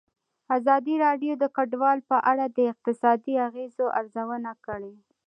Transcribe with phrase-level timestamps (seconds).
[0.57, 4.93] ازادي راډیو د کډوال په اړه د اقتصادي اغېزو ارزونه کړې.